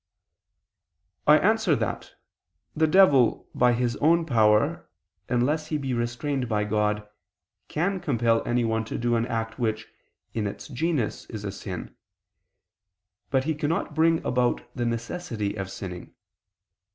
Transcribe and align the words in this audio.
I 1.27 1.37
answer 1.37 1.75
that, 1.75 2.13
The 2.75 2.87
devil, 2.87 3.47
by 3.53 3.73
his 3.73 3.97
own 3.97 4.25
power, 4.25 4.89
unless 5.29 5.67
he 5.67 5.77
be 5.77 5.93
restrained 5.93 6.49
by 6.49 6.63
God, 6.63 7.07
can 7.67 7.99
compel 7.99 8.41
anyone 8.43 8.83
to 8.85 8.97
do 8.97 9.15
an 9.15 9.27
act 9.27 9.59
which, 9.59 9.85
in 10.33 10.47
its 10.47 10.67
genus, 10.69 11.25
is 11.25 11.45
a 11.45 11.51
sin; 11.51 11.95
but 13.29 13.43
he 13.43 13.53
cannot 13.53 13.93
bring 13.93 14.25
about 14.25 14.61
the 14.73 14.87
necessity 14.87 15.53
of 15.53 15.69
sinning. 15.69 16.15